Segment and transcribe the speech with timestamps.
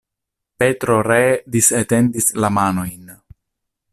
[0.61, 3.15] Petro ree disetendis la manojn.